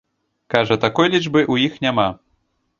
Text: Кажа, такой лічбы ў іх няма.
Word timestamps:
Кажа, 0.53 0.77
такой 0.87 1.13
лічбы 1.17 1.45
ў 1.53 1.69
іх 1.69 1.79
няма. 1.87 2.11